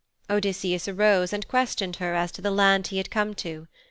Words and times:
Odysseus 0.31 0.87
arose, 0.87 1.31
and 1.31 1.47
questioned 1.47 1.97
her 1.97 2.15
as 2.15 2.31
to 2.31 2.41
the 2.41 2.49
land 2.49 2.87
he 2.87 2.97
had 2.97 3.11
come 3.11 3.35
to. 3.35 3.67